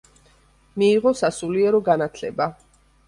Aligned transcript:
მიიღო 0.83 1.13
სასულიერო 1.21 1.83
განათლება. 1.91 2.53